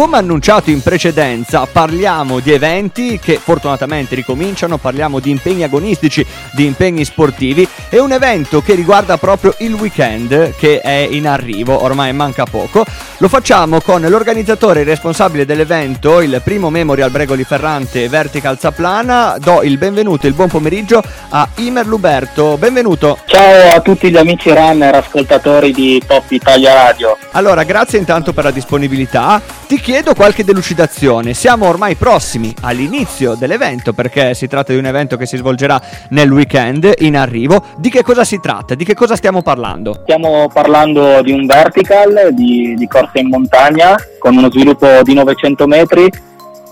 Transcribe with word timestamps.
Come 0.00 0.16
annunciato 0.16 0.70
in 0.70 0.80
precedenza, 0.80 1.66
parliamo 1.70 2.40
di 2.40 2.52
eventi 2.52 3.18
che 3.22 3.34
fortunatamente 3.34 4.14
ricominciano, 4.14 4.78
parliamo 4.78 5.18
di 5.18 5.28
impegni 5.28 5.62
agonistici, 5.62 6.24
di 6.52 6.64
impegni 6.64 7.04
sportivi 7.04 7.68
e 7.90 8.00
un 8.00 8.10
evento 8.10 8.62
che 8.62 8.74
riguarda 8.74 9.18
proprio 9.18 9.54
il 9.58 9.74
weekend 9.74 10.54
che 10.56 10.80
è 10.80 11.06
in 11.10 11.28
arrivo, 11.28 11.82
ormai 11.82 12.14
manca 12.14 12.44
poco. 12.44 12.82
Lo 13.18 13.28
facciamo 13.28 13.82
con 13.82 14.00
l'organizzatore 14.00 14.84
responsabile 14.84 15.44
dell'evento, 15.44 16.22
il 16.22 16.40
primo 16.42 16.70
Memorial 16.70 17.10
Bregoli 17.10 17.44
Ferrante 17.44 18.08
Vertical 18.08 18.58
Zaplana. 18.58 19.36
Do 19.38 19.60
il 19.60 19.76
benvenuto 19.76 20.24
e 20.24 20.30
il 20.30 20.34
buon 20.34 20.48
pomeriggio 20.48 21.02
a 21.28 21.46
Imer 21.56 21.86
Luberto. 21.86 22.56
Benvenuto. 22.56 23.18
Ciao 23.26 23.76
a 23.76 23.80
tutti 23.82 24.10
gli 24.10 24.16
amici 24.16 24.48
runner 24.48 24.94
ascoltatori 24.94 25.72
di 25.72 26.02
Top 26.06 26.24
Italia 26.30 26.72
Radio. 26.72 27.18
Allora, 27.32 27.64
grazie 27.64 27.98
intanto 27.98 28.32
per 28.32 28.44
la 28.44 28.50
disponibilità. 28.50 29.59
Ti 29.70 29.78
chiedo 29.78 30.14
qualche 30.14 30.42
delucidazione. 30.42 31.32
Siamo 31.32 31.68
ormai 31.68 31.94
prossimi 31.94 32.52
all'inizio 32.62 33.36
dell'evento 33.36 33.92
perché 33.92 34.34
si 34.34 34.48
tratta 34.48 34.72
di 34.72 34.80
un 34.80 34.86
evento 34.86 35.16
che 35.16 35.26
si 35.26 35.36
svolgerà 35.36 35.80
nel 36.08 36.28
weekend 36.28 36.92
in 36.98 37.16
arrivo. 37.16 37.62
Di 37.76 37.88
che 37.88 38.02
cosa 38.02 38.24
si 38.24 38.40
tratta? 38.40 38.74
Di 38.74 38.84
che 38.84 38.94
cosa 38.94 39.14
stiamo 39.14 39.42
parlando? 39.42 40.00
Stiamo 40.02 40.50
parlando 40.52 41.22
di 41.22 41.30
un 41.30 41.46
vertical 41.46 42.30
di, 42.32 42.74
di 42.76 42.88
corsa 42.88 43.20
in 43.20 43.28
montagna 43.28 43.94
con 44.18 44.36
uno 44.36 44.50
sviluppo 44.50 45.04
di 45.04 45.14
900 45.14 45.66
metri 45.68 46.10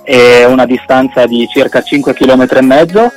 e 0.02 0.44
una 0.46 0.66
distanza 0.66 1.24
di 1.26 1.46
circa 1.46 1.80
5 1.80 2.12
km 2.14 2.48
e 2.50 2.62
mezzo 2.62 3.12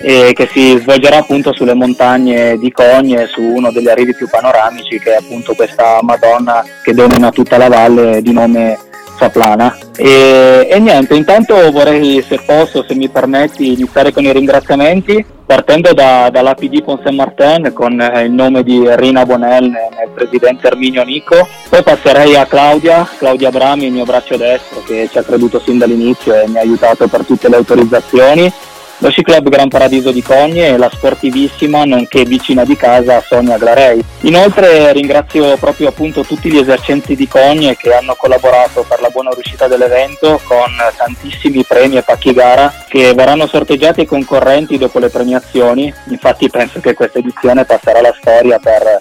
che 0.00 0.48
si 0.52 0.76
svolgerà 0.78 1.18
appunto 1.18 1.52
sulle 1.52 1.74
montagne 1.74 2.56
di 2.56 2.70
Cogne 2.70 3.26
su 3.26 3.42
uno 3.42 3.72
degli 3.72 3.88
arrivi 3.88 4.14
più 4.14 4.28
panoramici 4.28 4.98
che 5.00 5.14
è 5.14 5.16
appunto 5.16 5.54
questa 5.54 5.98
Madonna 6.02 6.64
che 6.84 6.92
domina 6.94 7.30
tutta 7.30 7.58
la 7.58 7.68
valle 7.68 8.22
di 8.22 8.32
nome 8.32 8.78
Saplana. 9.18 9.76
E, 9.96 10.68
e 10.70 10.78
niente, 10.78 11.14
intanto 11.14 11.54
vorrei, 11.72 12.22
se 12.26 12.40
posso, 12.46 12.84
se 12.86 12.94
mi 12.94 13.08
permetti, 13.08 13.72
iniziare 13.72 14.12
con 14.12 14.24
i 14.24 14.32
ringraziamenti, 14.32 15.24
partendo 15.44 15.92
da, 15.92 16.28
dall'APD 16.30 16.82
con 16.84 17.00
Saint 17.02 17.16
Martin 17.16 17.72
con 17.72 17.98
eh, 18.00 18.24
il 18.24 18.32
nome 18.32 18.62
di 18.62 18.84
Rina 18.96 19.24
Bonel 19.24 19.64
nel 19.64 20.10
presidente 20.14 20.68
Erminio 20.68 21.02
Nico, 21.04 21.48
poi 21.68 21.82
passerei 21.82 22.36
a 22.36 22.46
Claudia, 22.46 23.08
Claudia 23.18 23.50
Brami, 23.50 23.86
il 23.86 23.92
mio 23.92 24.04
braccio 24.04 24.36
destro, 24.36 24.82
che 24.84 25.08
ci 25.10 25.18
ha 25.18 25.22
creduto 25.22 25.58
sin 25.58 25.78
dall'inizio 25.78 26.34
e 26.34 26.46
mi 26.48 26.58
ha 26.58 26.60
aiutato 26.60 27.08
per 27.08 27.24
tutte 27.24 27.48
le 27.48 27.56
autorizzazioni 27.56 28.52
lo 28.98 29.10
Sci 29.10 29.22
Club 29.22 29.48
Gran 29.48 29.68
Paradiso 29.68 30.10
di 30.10 30.22
Cogne 30.22 30.68
e 30.68 30.76
la 30.76 30.90
sportivissima 30.92 31.84
nonché 31.84 32.24
vicina 32.24 32.64
di 32.64 32.76
casa 32.76 33.22
Sonia 33.22 33.56
Glarei. 33.56 34.02
Inoltre 34.22 34.92
ringrazio 34.92 35.56
proprio 35.56 35.88
appunto 35.88 36.22
tutti 36.22 36.50
gli 36.50 36.58
esercenti 36.58 37.14
di 37.14 37.28
Cogne 37.28 37.76
che 37.76 37.94
hanno 37.94 38.16
collaborato 38.16 38.84
per 38.88 39.00
la 39.00 39.08
buona 39.08 39.30
riuscita 39.30 39.68
dell'evento 39.68 40.40
con 40.44 40.70
tantissimi 40.96 41.64
premi 41.64 41.96
e 41.96 42.02
pacchi 42.02 42.32
gara 42.32 42.72
che 42.88 43.14
verranno 43.14 43.46
sorteggiati 43.46 44.00
ai 44.00 44.06
concorrenti 44.06 44.78
dopo 44.78 44.98
le 44.98 45.10
premiazioni. 45.10 45.92
Infatti 46.08 46.50
penso 46.50 46.80
che 46.80 46.94
questa 46.94 47.18
edizione 47.18 47.64
passerà 47.64 48.00
alla 48.00 48.14
storia 48.18 48.58
per 48.58 48.98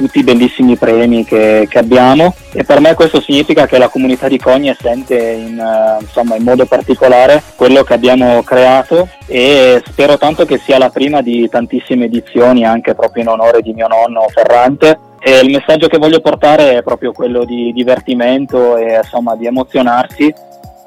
tutti 0.00 0.20
i 0.20 0.24
bellissimi 0.24 0.76
premi 0.76 1.26
che, 1.26 1.66
che, 1.68 1.78
abbiamo. 1.78 2.34
E 2.52 2.64
per 2.64 2.80
me 2.80 2.94
questo 2.94 3.20
significa 3.20 3.66
che 3.66 3.76
la 3.76 3.90
comunità 3.90 4.28
di 4.28 4.38
Cogne 4.38 4.74
sente 4.80 5.14
in, 5.14 5.58
uh, 5.58 6.00
insomma, 6.00 6.36
in 6.36 6.42
modo 6.42 6.64
particolare 6.64 7.42
quello 7.54 7.82
che 7.82 7.92
abbiamo 7.92 8.42
creato 8.42 9.06
e 9.26 9.82
spero 9.86 10.16
tanto 10.16 10.46
che 10.46 10.56
sia 10.56 10.78
la 10.78 10.88
prima 10.88 11.20
di 11.20 11.46
tantissime 11.50 12.06
edizioni 12.06 12.64
anche 12.64 12.94
proprio 12.94 13.24
in 13.24 13.28
onore 13.28 13.60
di 13.60 13.74
mio 13.74 13.88
nonno 13.88 14.26
Ferrante. 14.28 14.98
E 15.22 15.40
il 15.40 15.50
messaggio 15.50 15.86
che 15.86 15.98
voglio 15.98 16.20
portare 16.20 16.78
è 16.78 16.82
proprio 16.82 17.12
quello 17.12 17.44
di 17.44 17.70
divertimento 17.74 18.78
e 18.78 18.96
insomma 19.02 19.36
di 19.36 19.44
emozionarsi 19.44 20.32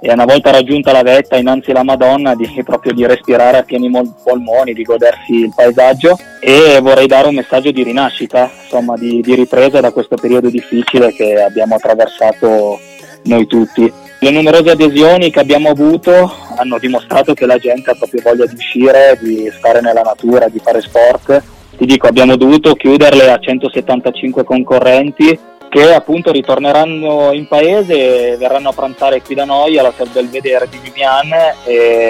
e 0.06 0.12
una 0.12 0.26
volta 0.26 0.52
raggiunta 0.52 0.92
la 0.92 1.02
vetta 1.02 1.38
innanzi 1.38 1.72
alla 1.72 1.84
Madonna 1.84 2.36
di, 2.36 2.46
proprio 2.66 2.92
di 2.92 3.08
respirare 3.08 3.60
a 3.60 3.64
pieni 3.64 3.90
polmoni, 4.22 4.74
di 4.74 4.84
godersi 4.84 5.32
il 5.32 5.54
paesaggio 5.56 6.20
e 6.42 6.78
vorrei 6.82 7.08
dare 7.08 7.30
un 7.30 7.36
messaggio 7.36 7.72
di 7.72 7.84
rinascita, 7.84 8.52
insomma 8.64 8.98
di, 8.98 9.22
di 9.22 9.34
ripresa 9.34 9.80
da 9.80 9.94
questo 9.94 10.18
periodo 10.18 10.50
difficile 10.50 11.14
che 11.14 11.42
abbiamo 11.42 11.76
attraversato 11.76 12.78
noi 13.24 13.48
tutti. 13.48 13.90
Le 14.20 14.30
numerose 14.30 14.72
adesioni 14.72 15.32
che 15.32 15.40
abbiamo 15.40 15.70
avuto 15.70 16.34
hanno 16.58 16.78
dimostrato 16.80 17.34
che 17.34 17.46
la 17.46 17.58
gente 17.58 17.92
ha 17.92 17.96
proprio 17.96 18.22
voglia 18.26 18.46
di 18.46 18.56
uscire, 18.56 19.18
di 19.22 19.50
stare 19.58 19.80
nella 19.80 20.02
natura, 20.02 20.50
di 20.50 20.60
fare 20.60 20.82
sport. 20.82 21.42
Ti 21.78 21.86
dico, 21.86 22.08
abbiamo 22.08 22.36
dovuto 22.36 22.76
chiuderle 22.76 23.32
a 23.32 23.40
175 23.40 24.44
concorrenti 24.44 25.40
che 25.74 25.92
appunto 25.92 26.30
ritorneranno 26.30 27.32
in 27.34 27.48
paese 27.48 28.34
e 28.34 28.38
verranno 28.38 28.70
a 28.70 28.74
pranzare 28.74 29.24
qui 29.24 29.34
da 29.34 29.44
noi 29.44 29.80
alla 29.80 29.92
Sel 29.98 30.10
Belvedere 30.10 30.70
di 30.70 30.78
Vivian 30.78 31.32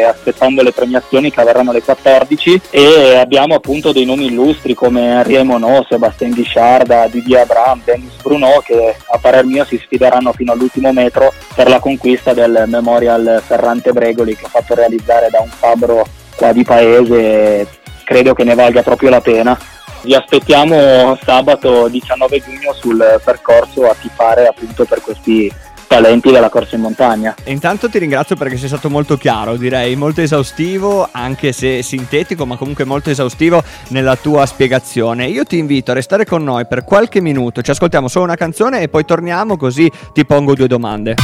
aspettando 0.06 0.62
le 0.62 0.74
premiazioni 0.74 1.31
che 1.31 1.40
avverranno 1.40 1.69
alle 1.69 1.81
14 1.81 2.59
e 2.69 3.16
abbiamo 3.16 3.56
appunto 3.56 3.94
dei 3.94 4.03
nomi 4.03 4.25
illustri 4.25 4.74
come 4.74 5.13
Henri 5.13 5.41
Monod, 5.44 5.85
Sébastien 5.88 6.31
Guicharda, 6.31 7.07
Didier 7.07 7.44
Abram, 7.44 7.79
Denis 7.85 8.22
Bruno 8.22 8.62
che 8.62 8.97
a 9.07 9.18
parer 9.18 9.46
mio 9.46 9.63
si 9.63 9.78
sfideranno 9.78 10.34
fino 10.34 10.51
all'ultimo 10.51 10.91
metro 10.91 11.31
per 11.56 11.69
la 11.69 11.80
conquista 11.80 12.34
del 12.34 12.66
Memorial 12.68 13.41
Ferrante 13.45 13.94
Bregoli 13.94 14.35
che 14.35 14.44
ho 14.44 14.50
fatto 14.50 14.75
realizzare 14.75 15.30
da 15.31 15.40
un 15.40 15.47
fabbro 15.47 16.06
qua 16.35 16.51
di 16.51 16.66
paese 16.66 17.66
credo 18.03 18.34
che 18.34 18.44
ne 18.44 18.56
valga 18.56 18.81
proprio 18.81 19.09
la 19.09 19.22
pena 19.22 19.57
vi 20.03 20.14
aspettiamo 20.14 21.18
sabato 21.24 21.88
19 21.88 22.41
giugno 22.41 22.74
sul 22.74 23.22
percorso 23.24 23.90
a 23.90 23.96
tifare 24.00 24.47
appunto 24.47 24.86
per 24.86 25.02
questi 25.02 25.52
talenti 25.88 26.31
della 26.31 26.50
corsa 26.50 26.75
in 26.75 26.81
montagna. 26.81 27.36
Intanto 27.46 27.88
ti 27.88 28.00
ringrazio 28.00 28.36
perché 28.36 28.58
sei 28.58 28.68
stato 28.68 28.90
molto 28.90 29.16
chiaro, 29.16 29.56
direi 29.58 29.96
molto 29.96 30.22
esaustivo, 30.22 31.08
anche 31.12 31.52
se 31.52 31.84
sintetico, 31.84 32.46
ma 32.46 32.58
comunque 32.58 32.84
molto 32.84 33.12
esaustivo 33.12 33.63
nella 33.90 34.16
tua 34.16 34.46
spiegazione. 34.46 35.28
Io 35.28 35.44
ti 35.44 35.58
invito 35.58 35.92
a 35.92 35.94
restare 35.94 36.25
con 36.25 36.44
noi 36.44 36.66
per 36.66 36.84
qualche 36.84 37.22
minuto, 37.22 37.62
ci 37.62 37.72
ascoltiamo 37.72 38.08
solo 38.08 38.25
una 38.25 38.36
canzone 38.36 38.81
e 38.81 38.90
poi 38.90 39.06
torniamo 39.06 39.56
così 39.56 39.90
ti 40.13 40.25
pongo 40.25 40.56
due 40.56 40.68
domande. 40.68 41.16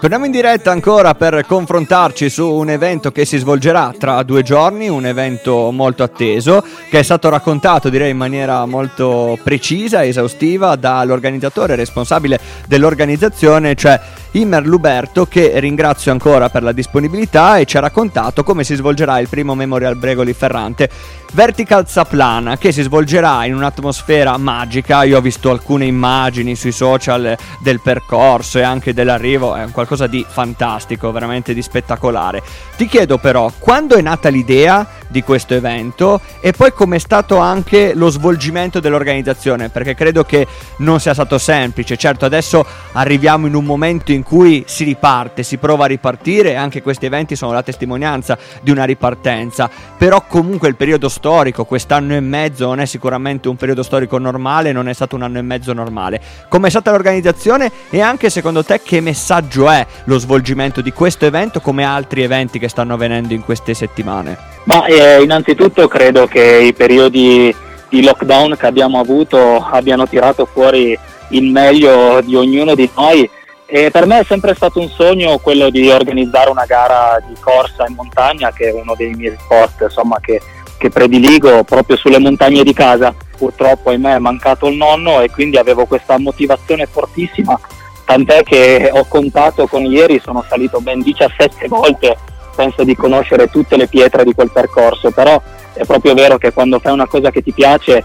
Torniamo 0.00 0.26
in 0.26 0.30
diretta 0.30 0.70
ancora 0.70 1.16
per 1.16 1.44
confrontarci 1.44 2.30
su 2.30 2.48
un 2.48 2.70
evento 2.70 3.10
che 3.10 3.24
si 3.24 3.36
svolgerà 3.36 3.92
tra 3.98 4.22
due 4.22 4.44
giorni, 4.44 4.88
un 4.88 5.04
evento 5.04 5.72
molto 5.72 6.04
atteso, 6.04 6.64
che 6.88 7.00
è 7.00 7.02
stato 7.02 7.28
raccontato 7.28 7.88
direi 7.88 8.12
in 8.12 8.16
maniera 8.16 8.64
molto 8.64 9.36
precisa 9.42 10.02
e 10.02 10.08
esaustiva 10.08 10.76
dall'organizzatore 10.76 11.74
responsabile 11.74 12.38
dell'organizzazione, 12.68 13.74
cioè 13.74 14.00
Immer 14.32 14.66
Luberto, 14.66 15.26
che 15.26 15.58
ringrazio 15.58 16.12
ancora 16.12 16.50
per 16.50 16.62
la 16.62 16.72
disponibilità 16.72 17.56
e 17.56 17.64
ci 17.64 17.76
ha 17.76 17.80
raccontato 17.80 18.44
come 18.44 18.62
si 18.62 18.74
svolgerà 18.74 19.18
il 19.18 19.28
primo 19.28 19.54
Memorial 19.54 19.96
Bregoli 19.96 20.34
Ferrante. 20.34 20.90
Vertical 21.32 21.88
Zaplana 21.88 22.56
che 22.56 22.72
si 22.72 22.82
svolgerà 22.82 23.44
in 23.44 23.54
un'atmosfera 23.54 24.36
magica. 24.36 25.04
Io 25.04 25.18
ho 25.18 25.20
visto 25.20 25.50
alcune 25.50 25.86
immagini 25.86 26.56
sui 26.56 26.72
social 26.72 27.36
del 27.60 27.80
percorso 27.80 28.58
e 28.58 28.62
anche 28.62 28.94
dell'arrivo, 28.94 29.54
è 29.54 29.70
qualcosa 29.70 30.06
di 30.06 30.24
fantastico, 30.28 31.10
veramente 31.10 31.54
di 31.54 31.62
spettacolare. 31.62 32.42
Ti 32.76 32.86
chiedo 32.86 33.18
però, 33.18 33.50
quando 33.58 33.96
è 33.96 34.02
nata 34.02 34.28
l'idea 34.28 34.86
di 35.08 35.22
questo 35.22 35.54
evento 35.54 36.20
e 36.40 36.52
poi 36.52 36.72
com'è 36.72 36.98
stato 36.98 37.38
anche 37.38 37.94
lo 37.94 38.08
svolgimento 38.10 38.80
dell'organizzazione, 38.80 39.70
perché 39.70 39.94
credo 39.94 40.24
che 40.24 40.46
non 40.78 41.00
sia 41.00 41.14
stato 41.14 41.38
semplice. 41.38 41.96
Certo, 41.96 42.24
adesso 42.24 42.64
arriviamo 42.92 43.46
in 43.46 43.54
un 43.54 43.64
momento 43.64 44.12
in 44.12 44.22
cui 44.22 44.64
si 44.66 44.84
riparte, 44.84 45.42
si 45.42 45.56
prova 45.56 45.84
a 45.84 45.88
ripartire 45.88 46.56
anche 46.56 46.82
questi 46.82 47.06
eventi 47.06 47.36
sono 47.36 47.52
la 47.52 47.62
testimonianza 47.62 48.38
di 48.60 48.70
una 48.70 48.84
ripartenza, 48.84 49.70
però 49.96 50.24
comunque 50.26 50.68
il 50.68 50.76
periodo 50.76 51.08
storico, 51.08 51.64
quest'anno 51.64 52.14
e 52.14 52.20
mezzo 52.20 52.66
non 52.66 52.80
è 52.80 52.86
sicuramente 52.86 53.48
un 53.48 53.56
periodo 53.56 53.82
storico 53.82 54.18
normale, 54.18 54.72
non 54.72 54.88
è 54.88 54.92
stato 54.92 55.16
un 55.16 55.22
anno 55.22 55.38
e 55.38 55.42
mezzo 55.42 55.72
normale. 55.72 56.20
Com'è 56.48 56.70
stata 56.70 56.90
l'organizzazione 56.90 57.70
e 57.90 58.00
anche 58.00 58.30
secondo 58.30 58.64
te 58.64 58.80
che 58.82 59.00
messaggio 59.00 59.70
è 59.70 59.86
lo 60.04 60.18
svolgimento 60.18 60.80
di 60.80 60.92
questo 60.92 61.26
evento 61.26 61.60
come 61.60 61.84
altri 61.84 62.22
eventi 62.22 62.58
che 62.58 62.68
stanno 62.68 62.94
avvenendo 62.94 63.32
in 63.32 63.42
queste 63.42 63.74
settimane? 63.74 64.57
Ma 64.68 64.84
eh, 64.84 65.22
innanzitutto 65.22 65.88
credo 65.88 66.26
che 66.26 66.42
i 66.42 66.74
periodi 66.74 67.54
di 67.88 68.02
lockdown 68.02 68.54
che 68.54 68.66
abbiamo 68.66 69.00
avuto 69.00 69.64
abbiano 69.64 70.06
tirato 70.06 70.44
fuori 70.44 70.96
il 71.30 71.44
meglio 71.44 72.20
di 72.20 72.36
ognuno 72.36 72.74
di 72.74 72.88
noi 72.94 73.28
e 73.64 73.90
per 73.90 74.04
me 74.04 74.18
è 74.18 74.24
sempre 74.24 74.54
stato 74.54 74.78
un 74.78 74.90
sogno 74.90 75.38
quello 75.38 75.70
di 75.70 75.88
organizzare 75.88 76.50
una 76.50 76.66
gara 76.66 77.18
di 77.26 77.34
corsa 77.40 77.86
in 77.88 77.94
montagna 77.94 78.52
che 78.52 78.68
è 78.68 78.72
uno 78.72 78.94
dei 78.94 79.14
miei 79.14 79.34
sport 79.40 79.80
insomma, 79.80 80.20
che, 80.20 80.38
che 80.76 80.90
prediligo 80.90 81.64
proprio 81.64 81.96
sulle 81.96 82.18
montagne 82.18 82.62
di 82.62 82.74
casa. 82.74 83.14
Purtroppo 83.38 83.88
ahimè 83.88 84.16
è 84.16 84.18
mancato 84.18 84.66
il 84.66 84.76
nonno 84.76 85.22
e 85.22 85.30
quindi 85.30 85.56
avevo 85.56 85.86
questa 85.86 86.18
motivazione 86.18 86.84
fortissima 86.84 87.58
tant'è 88.04 88.42
che 88.42 88.90
ho 88.92 89.06
contato 89.06 89.66
con 89.66 89.84
ieri, 89.84 90.20
sono 90.22 90.44
salito 90.46 90.80
ben 90.80 91.02
17 91.02 91.68
volte, 91.68 92.16
penso 92.58 92.82
di 92.82 92.96
conoscere 92.96 93.48
tutte 93.48 93.76
le 93.76 93.86
pietre 93.86 94.24
di 94.24 94.34
quel 94.34 94.50
percorso, 94.50 95.12
però 95.12 95.40
è 95.74 95.84
proprio 95.84 96.12
vero 96.14 96.38
che 96.38 96.52
quando 96.52 96.80
fai 96.80 96.92
una 96.92 97.06
cosa 97.06 97.30
che 97.30 97.40
ti 97.40 97.52
piace, 97.52 98.02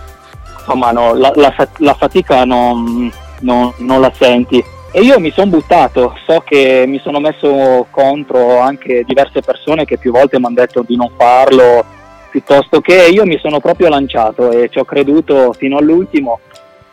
insomma, 0.60 0.92
no, 0.92 1.16
la, 1.16 1.32
la, 1.34 1.52
la, 1.78 1.94
fatica 1.96 2.46
non, 2.46 3.12
non, 3.40 3.74
non 3.78 4.00
la 4.00 4.12
senti. 4.16 4.64
E 4.92 5.02
io 5.02 5.20
mi 5.20 5.32
sono 5.32 5.50
buttato, 5.50 6.16
so 6.28 6.44
che 6.46 6.86
mi 6.86 7.00
sono 7.00 7.20
messo 7.20 7.88
contro 7.90 8.60
anche 8.60 9.04
diverse 9.08 9.42
persone 9.42 9.86
che 9.86 9.98
più 9.98 10.12
volte 10.12 10.38
mi 10.38 10.46
hanno 10.46 10.54
detto 10.54 10.84
di 10.86 10.96
non 10.96 11.10
farlo, 11.18 11.84
piuttosto 12.30 12.80
che 12.80 13.08
io 13.12 13.26
mi 13.26 13.40
sono 13.40 13.60
proprio 13.60 13.90
lanciato 13.90 14.52
e 14.52 14.70
ci 14.70 14.78
ho 14.78 14.86
creduto 14.86 15.52
fino 15.54 15.78
all'ultimo 15.78 16.40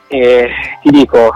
e 0.08 0.48
ti 0.82 0.90
dico, 0.90 1.30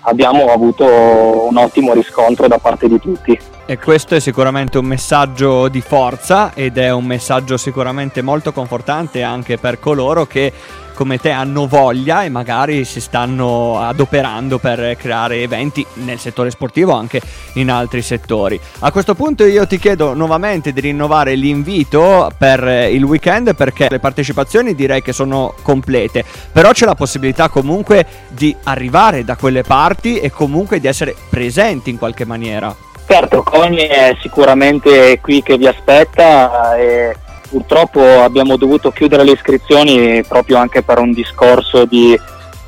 abbiamo 0.00 0.46
avuto 0.46 0.84
un 0.84 1.56
ottimo 1.56 1.92
riscontro 1.92 2.48
da 2.48 2.58
parte 2.58 2.88
di 2.88 2.98
tutti. 2.98 3.38
E 3.66 3.78
questo 3.78 4.16
è 4.16 4.20
sicuramente 4.20 4.78
un 4.78 4.86
messaggio 4.86 5.68
di 5.68 5.80
forza 5.80 6.52
ed 6.54 6.76
è 6.76 6.90
un 6.90 7.04
messaggio 7.04 7.56
sicuramente 7.56 8.20
molto 8.22 8.52
confortante 8.52 9.22
anche 9.22 9.58
per 9.58 9.78
coloro 9.78 10.26
che 10.26 10.52
come 11.00 11.16
te 11.16 11.30
hanno 11.30 11.66
voglia 11.66 12.24
e 12.24 12.28
magari 12.28 12.84
si 12.84 13.00
stanno 13.00 13.80
adoperando 13.80 14.58
per 14.58 14.98
creare 14.98 15.40
eventi 15.40 15.82
nel 15.94 16.18
settore 16.18 16.50
sportivo 16.50 16.92
anche 16.92 17.22
in 17.54 17.70
altri 17.70 18.02
settori. 18.02 18.60
A 18.80 18.92
questo 18.92 19.14
punto 19.14 19.46
io 19.46 19.66
ti 19.66 19.78
chiedo 19.78 20.12
nuovamente 20.12 20.74
di 20.74 20.80
rinnovare 20.82 21.36
l'invito 21.36 22.30
per 22.36 22.90
il 22.90 23.02
weekend 23.02 23.54
perché 23.54 23.86
le 23.88 23.98
partecipazioni 23.98 24.74
direi 24.74 25.00
che 25.00 25.14
sono 25.14 25.54
complete, 25.62 26.22
però 26.52 26.72
c'è 26.72 26.84
la 26.84 26.94
possibilità 26.94 27.48
comunque 27.48 28.04
di 28.28 28.54
arrivare 28.64 29.24
da 29.24 29.36
quelle 29.36 29.62
parti 29.62 30.18
e 30.18 30.30
comunque 30.30 30.80
di 30.80 30.86
essere 30.86 31.16
presenti 31.30 31.88
in 31.88 31.96
qualche 31.96 32.26
maniera. 32.26 32.76
Certo, 33.06 33.42
Cogni 33.42 33.86
è 33.86 34.14
sicuramente 34.20 35.18
qui 35.22 35.42
che 35.42 35.56
vi 35.56 35.66
aspetta 35.66 36.76
e 36.76 37.16
purtroppo 37.50 38.00
abbiamo 38.22 38.56
dovuto 38.56 38.92
chiudere 38.92 39.24
le 39.24 39.32
iscrizioni 39.32 40.22
proprio 40.22 40.56
anche 40.58 40.82
per 40.82 41.00
un 41.00 41.12
discorso 41.12 41.84
di, 41.84 42.18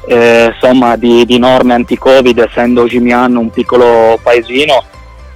eh, 0.07 0.51
insomma, 0.53 0.97
di, 0.97 1.25
di 1.25 1.39
norme 1.39 1.75
anti-Covid, 1.75 2.39
essendo 2.39 2.87
Gimian 2.87 3.37
un 3.37 3.51
piccolo 3.51 4.19
paesino, 4.21 4.83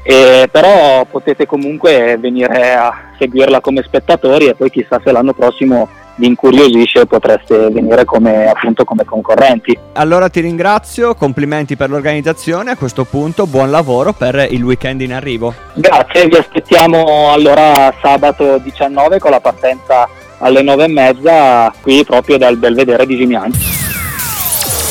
eh, 0.03 0.49
però 0.51 1.05
potete 1.05 1.47
comunque 1.47 2.17
venire 2.19 2.75
a 2.75 3.13
seguirla 3.19 3.61
come 3.61 3.83
spettatori 3.83 4.47
e 4.47 4.55
poi 4.55 4.71
chissà 4.71 5.01
se 5.03 5.13
l'anno 5.13 5.33
prossimo 5.33 5.89
vi 6.17 6.27
incuriosisce 6.27 7.07
potreste 7.07 7.71
venire 7.71 8.05
come, 8.05 8.49
appunto, 8.49 8.85
come 8.85 9.05
concorrenti. 9.05 9.79
Allora 9.95 10.29
ti 10.29 10.41
ringrazio, 10.41 11.15
complimenti 11.15 11.77
per 11.77 11.91
l'organizzazione, 11.91 12.73
a 12.73 12.77
questo 12.77 13.05
punto 13.05 13.47
buon 13.47 13.71
lavoro 13.71 14.13
per 14.13 14.47
il 14.51 14.63
weekend 14.63 15.01
in 15.01 15.13
arrivo. 15.13 15.55
Grazie, 15.75 16.27
vi 16.27 16.37
aspettiamo 16.37 17.33
allora 17.33 17.95
sabato 18.01 18.59
19 18.59 19.19
con 19.19 19.31
la 19.31 19.41
partenza 19.41 20.09
alle 20.39 20.63
9 20.63 20.85
e 20.85 20.89
mezza 20.89 21.73
qui 21.81 22.05
proprio 22.05 22.37
dal 22.37 22.57
Belvedere 22.57 23.07
di 23.07 23.17
Gimiani. 23.17 23.53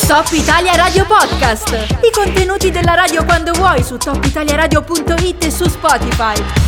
Top 0.07 0.27
Italia 0.33 0.75
Radio 0.75 1.03
Podcast. 1.05 1.71
I 2.03 2.11
contenuti 2.11 2.69
della 2.69 2.93
radio 2.93 3.25
quando 3.25 3.53
vuoi 3.53 3.81
su 3.81 3.97
topitaliaradio.it 3.97 5.45
e 5.45 5.51
su 5.51 5.67
Spotify. 5.67 6.64